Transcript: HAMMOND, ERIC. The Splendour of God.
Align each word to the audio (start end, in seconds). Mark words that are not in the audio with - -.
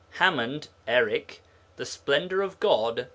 HAMMOND, 0.13 0.69
ERIC. 0.87 1.43
The 1.75 1.85
Splendour 1.85 2.41
of 2.41 2.59
God. 2.59 3.07